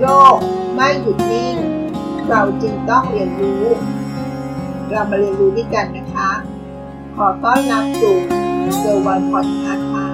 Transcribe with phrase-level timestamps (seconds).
[0.00, 0.38] โลก
[0.74, 1.56] ไม่หยุดนิ่ง
[2.28, 3.64] เราจึงต้องเรียนรู้
[4.90, 6.30] เรามาเรียนรู้ด้วยกันนะคะ
[7.16, 8.16] ขอต้อนรับสู่
[8.78, 10.06] เซอร์วันพอดคาส์ค่ะ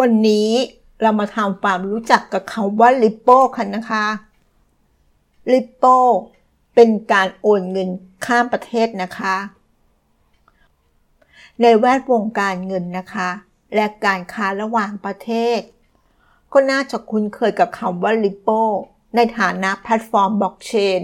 [0.00, 0.50] วันนี้
[1.02, 4.06] เรามาทำความรู้จักกับคำว่าลิปโป้กันนะคะ
[5.52, 5.98] Ripple
[6.74, 7.88] เป็นการโอนเงิน
[8.26, 9.36] ข้ามประเทศนะคะ
[11.62, 13.30] ในแวดวงการเงินนะคะ
[13.74, 15.60] และการค้าระหว่างประเทศ
[16.52, 18.48] ก็น่าจะคุ้นเคยกับคำว่า Ripple
[19.16, 21.00] ในฐานะแพลตฟอร์มบล็อกเชน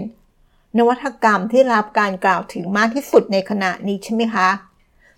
[0.77, 4.49] นวัตกรรมที่รับการกล่าวถึงมากที่สุดในขณะนี้ใช่ไหมคะ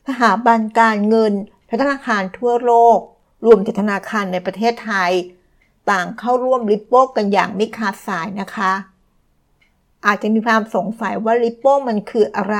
[0.07, 1.33] สถาบันการเงิน
[1.81, 2.99] ธนาคารทั่วโลก
[3.45, 5.11] รวมถึงธนาคารในประเทศไทย
[5.89, 8.71] ต่างเข้าร่วม Ripple กันอย่างไม่ขาดสายนะคะ
[10.05, 12.57] อาจจะมีความสงสัยว่า Ripple มันคืออะไร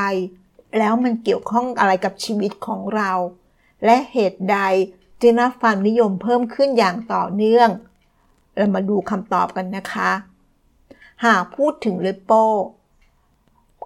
[0.78, 3.12] แล้วมันเกี่ยวข้องอะไรกับชีวิตของเรา
[3.86, 4.60] และเหตุใด
[5.22, 7.70] จึงได้ความนิยมเพิ่มขึ้นอย่างต่อเนื่อง
[8.56, 10.12] เรามาดูคำตอบกันนะคะ
[11.26, 12.44] หากพูดถึง Ripple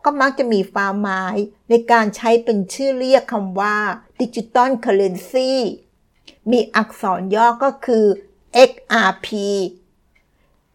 [0.05, 1.35] ก็มักจะมีความหมาย
[1.69, 3.77] ในการใช้เป็นชื่อเรียกคำว่า
[4.21, 5.51] digital currency
[6.51, 8.05] มีอักษรย่อก็คือ
[8.69, 9.27] XRP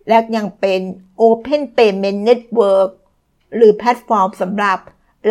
[0.09, 0.81] และยังเป็น
[1.21, 2.91] Open Payment Network
[3.57, 4.79] หรือแพลตฟอร์มสำหรับ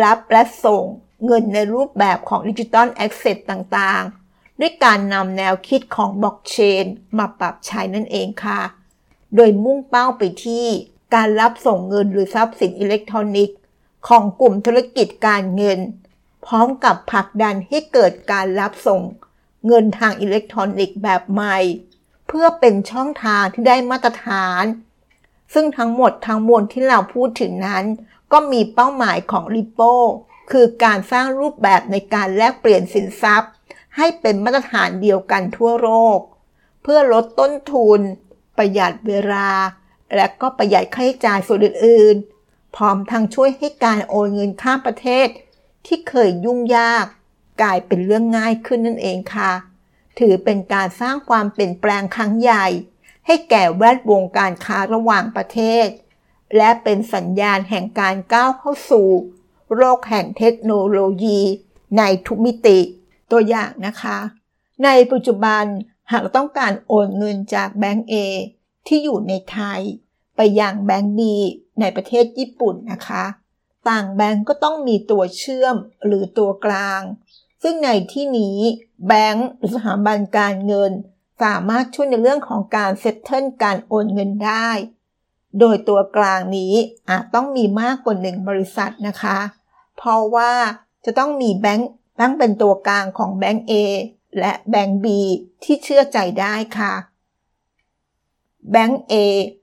[0.02, 0.84] รับและส่ง
[1.24, 6.84] เงินในรูปแบบของ digital asset ต่างๆ ด้วยการนำแนวคิดของบล็อกเชน
[7.18, 8.60] มาปรับใช้นั่นเองค่ะ
[9.36, 10.66] โดยมุ่งเป้าไปที่
[11.14, 13.58] การรับส่งเงินหรือทรัพย์สินอิเล็กทรอนิกส์
[14.08, 15.78] ของกลุ่มธุรกิจการเงิน
[16.46, 19.00] พร้อมกับผลักดันให้เกิดการรับส่ง
[19.66, 21.56] เงินทางอิเล็กทรอนิกส์แบบใหม่
[22.32, 24.64] พื่อเป็นช่องทางที่ได้มาตรฐาน
[25.54, 27.84] ซึ่งทั้งหมดทั้งมวลที่เราพูดถึงนั้น
[28.32, 29.80] ก็มีเป้าหมายของริปโป
[30.50, 33.52] คือการสร้างรูปแบบในการแลกเปลี่ยนสินทรัพย์
[33.96, 36.18] ให้เป็นมาตรฐานเดียวกันทั่วโลก
[36.82, 38.00] เพื่อลดต้นทุน
[38.56, 39.50] ประหยัดเวลา
[40.16, 45.26] และก็ประหยัดค่าใช้จ่ายส่วนอื่นๆ พร้อมทั้งช่วยให้การโอนเงินข้ามประเทศ
[45.86, 47.04] ที่เคยยุ่งยาก
[47.62, 49.52] กลายเป็นเรื่องง่ายขึ้นนั่นเองค่ะ
[50.18, 52.66] ถือเป็นการสร้างความเปลี่ยนแปลงครั้งใหญ่
[53.26, 55.86] ให้แก่แวดวงการค้าระหว่างประเทศ
[56.56, 59.08] และเป็นสัญญาณแห่งการก้าวเข้าสู่
[59.76, 61.40] โลกแห่งเทคโนโลยี
[61.98, 62.78] ในทุกมิติ
[63.30, 64.18] ตัวอย่างนะคะ
[64.84, 65.64] ในปัจจุบัน
[66.12, 68.14] หากต้องการโอนเงินจากแบงก์ A
[68.86, 69.80] ที่อยู่ในไทย
[70.36, 71.20] ไปยังแบงก์ B
[71.80, 73.24] ในประเทศญี่ปุ่นนะคะ
[73.88, 77.02] ต่างแบงก์ก็ต้องมีตัวเชื่อมหรือตัวกลาง
[77.62, 78.58] ซึ่งในที่นี้
[79.06, 80.92] แบงก์หรือสถาบันการเงิน
[81.42, 84.68] สามารถช่วยในเรื่องของการ settle การโอนเงินได้
[85.58, 86.74] โดยตัวกลางนี้
[87.08, 89.38] อาจต้องมีมากกว่าหนึ่งบริษัทนะคะ
[89.96, 90.52] เพราะว่า
[91.04, 91.90] จะต้องมีแบงก์
[92.20, 93.72] ตั้งเป็นตัวกลางของแบงก์ A
[94.38, 95.06] และแบงก์ B
[95.62, 96.92] ที่เชื่อใจได้ค่ะ
[98.70, 99.14] แบงก์ A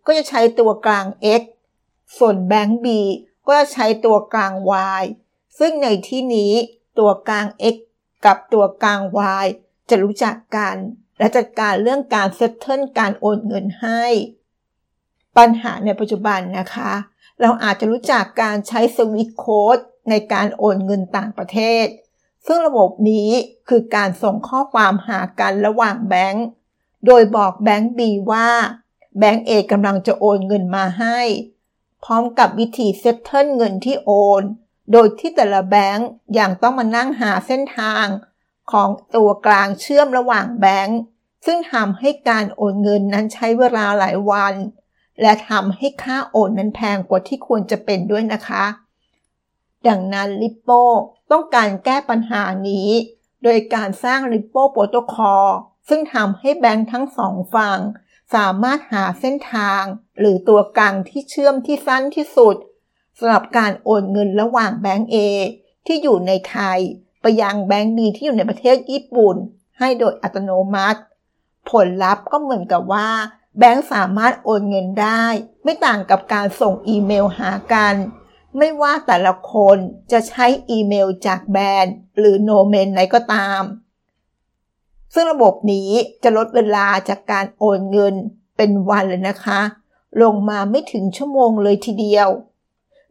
[0.05, 1.05] ก็จะใช้ตัวกลาง
[1.41, 1.43] X
[2.17, 2.87] ส่วนแบงก์ B
[3.47, 4.53] ก็จะใช้ตัวกลาง
[5.01, 5.03] Y
[5.59, 6.53] ซึ่งในที่นี้
[6.99, 7.75] ตัวกลาง X
[8.25, 9.01] กับตัวกลาง
[9.43, 9.47] Y
[9.89, 10.75] จะรู้จักกัน
[11.17, 14.03] และจัดการเรื่องการเซตเทิลการโอนเงินให้
[15.37, 16.93] ปัญหาในปัจจุบันนะคะ
[17.41, 19.77] เราอาจจะรู้จักการใช้สวิตโค้ด
[20.09, 21.85] ในการโอนเงินต่างประเทศ
[22.47, 23.29] ซึ่งระบบนี้
[23.69, 26.45] คือการส่งข้อความหากันระหว่างแบงก์
[27.05, 27.99] โดยบอกแบงก์ B
[28.31, 28.49] ว่า
[29.19, 31.19] แบงก์ A กำลังจะโอนเงินมาให้
[32.03, 34.43] พร้อมกับวิธี settle เงินที่โอน
[34.91, 38.05] โดยที่แต่ละแบงก์ยังต้องมานั่งหาเส้นทาง
[38.71, 40.99] ของตัวกลางเชื่อมระหว่างแบงก์
[41.45, 44.55] ซึ่งทำให้การโอนเงินนั้นใช้เวลาหลายวัน
[45.21, 48.65] และทำให้ค่าโอนนั้นแพงกว่าที่ควรจะเป็นด้วยนะคะ
[49.87, 50.83] ดังนั้นลิปโป้
[51.31, 52.89] ต้องการแก้ปัญหานี้
[53.43, 55.47] โดยการสร้างลิปโป้โปรโตคอล
[55.89, 57.79] ซึ่งทำให้แบงก์ทั้งสองฝั่ง
[58.35, 59.83] สามารถหาเส้นทาง
[60.19, 62.55] หรือตัวกลางที่เชื่อมที่สั้นที่สุด
[63.19, 65.15] สำหรับการโอนเงินระหว่างแบงก์ A
[65.85, 66.79] ที่อยู่ในไทย
[67.21, 69.35] ไปยังแบงก์ B ที่อยู่ในประเทศญี่ปุ่น
[69.79, 70.99] ให้โดยอัตโนมัติ
[71.69, 73.09] ผลลัพธ์ก็เหมือนกับว่า
[73.59, 75.23] แบงก์สามารถโอนเงินได้
[75.63, 77.95] ไม่ต่างกับการส่งอีเมลหากัน
[78.57, 79.77] ไม่ว่าแต่ละคน
[80.11, 83.61] จะใช้อีเมลจากแบรนด์ หรือโนเมนไหนก็ตาม
[85.13, 85.89] ซึ่งระบบนี้
[86.23, 88.13] จะลดเวลาจากการโอนเงิน
[88.57, 89.61] เป็นวันเลยนะคะ
[90.21, 92.29] ลงมาไม่ถึงชั่วโมงเลยทีเดียว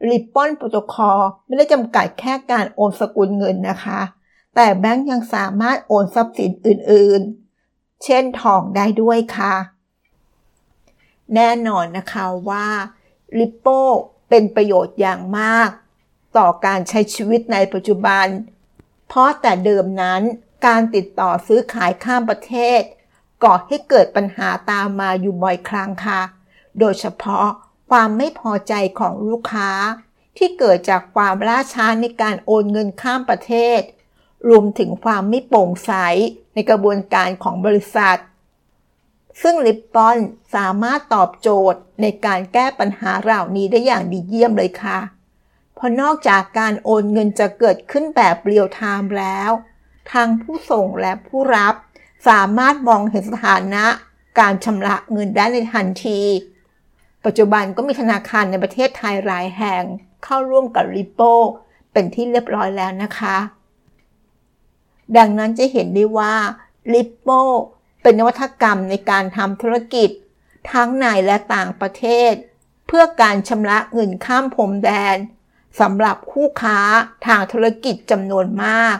[0.06, 4.00] ริปปอนโปรโตคอลไม่ได้จำกัดแค่การโอนสกุลเงินนะคะ
[4.54, 9.54] แต่แบงก์ยังสามารถโอนทรัพย์สินอื่นๆ เช่นทองได้ด้วยค่ะ
[11.34, 12.68] แน่นอนนะคะว่า
[13.38, 13.66] ริปโป
[14.28, 15.70] เป็นประโยชน์อย่างมาก
[16.38, 18.26] ต่อการใช้ชีวิตในปัจจุบัน
[19.08, 20.22] เพราะแต่เดิมนั้น
[20.66, 22.80] การติดต่อซื้อขายข้ามประเทศ
[23.44, 26.20] ก่อให้เกิดปัญหาตามมาอยู่บ่อยครั้งค่ะ
[26.78, 27.48] โดยเฉพาะ
[27.90, 29.70] ความไม่พอใจของลูกค้า
[30.36, 33.80] ที่เกิดจากความล่าช้าในการโอนเงินข้ามประเทศ
[34.48, 35.92] รวมถึงความไม่โปร่งใส
[36.54, 38.18] ในกระบวนการของบริษัท
[39.42, 40.16] ซึ่งลิปปอน
[40.54, 44.98] สามารถตอบโจทย์ในการแก้ปัญหาเหล่านี้ได้อย่างดีเยี่ยมเลยค่ะ
[45.74, 49.50] เพราะนอกจากการโอนเงินจะเกิดขึ้นแบบเรียลไทม์แล้ว
[50.12, 51.74] ทางผู้ส่งและผู้รับ
[52.28, 53.86] สามารถมองเห็นสถานะ
[54.40, 56.20] การชำระเงินได้ในทันที
[57.30, 59.82] ปัจจุบันก็มีธนาคารในประเทศไทยหลายแห่ง
[60.24, 61.20] เข้าร่วมกับริปโป
[61.92, 63.36] เป็นที่เรียบร้อยแล้วนะคะ
[65.16, 66.34] ดังนั้นจะเห็นได้ว่า
[66.92, 67.28] ริปโป
[68.02, 70.10] เป็นนวัตกรรมในการทำธุรกิจ
[70.72, 72.32] ทั้งในและต่างประเทศ
[72.86, 75.16] เพื่อการชำระเงินข้ามพรมแดน
[75.80, 76.80] สำหรับคู่ค้า
[77.26, 78.96] ทางธุรกิจจำนวนมาก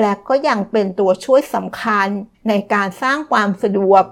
[0.00, 2.08] และก็ยังเป็นตัวช่วยสำคัญ
[2.48, 4.04] ในการสร้างความสะดวก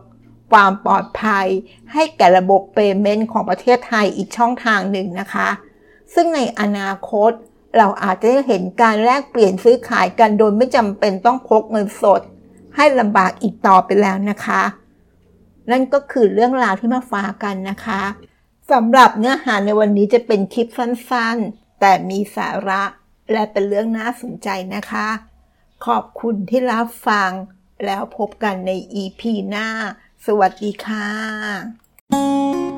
[0.52, 1.46] ความปลอดภัย
[1.92, 5.48] ให้แก่ระบบเปเมนต์ของประเทศไทยอีกช่องทางหนึ่งนะคะ
[6.14, 7.30] ซึ่งในอนาคต
[7.76, 12.20] เราอาจจะเห็นการแลกเปลี่ยนซื้อขายกันโดยไม่จำเป็นต้องพกเงินสด
[12.76, 14.62] ให้ลำบากอีกต่อไปแล้วนะคะ
[15.70, 18.02] นั่นก็คือเรื่องราวที่มาฝากกันนะคะ
[18.70, 22.82] สำหรับเนื้อหาในวันนี้จะเป็นคลิปสั้นๆ แต่มีสาระ
[23.32, 25.08] และเป็นเรื่องน่าสนใจนะคะ
[25.86, 27.30] ขอบคุณที่รับฟัง
[27.86, 28.70] แล้วพบกันใน
[29.02, 29.68] EP หน้า
[30.26, 32.71] สวัสดีค่ะ